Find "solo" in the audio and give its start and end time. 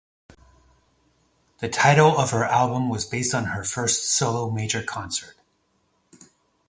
4.09-4.49